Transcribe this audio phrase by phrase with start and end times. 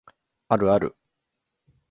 [0.47, 0.95] あるある